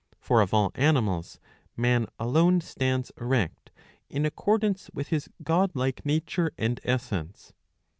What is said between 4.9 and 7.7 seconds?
with his god like nature and essence.